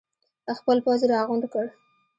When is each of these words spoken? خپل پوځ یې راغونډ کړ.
خپل 0.59 0.77
پوځ 0.85 0.99
یې 1.03 1.07
راغونډ 1.13 1.43
کړ. 1.53 1.65